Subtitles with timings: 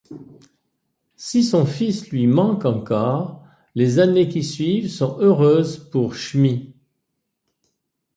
[1.15, 3.43] Si son fils lui manque encore,
[3.75, 6.73] les années qui suivent sont heureuses pour Shmi.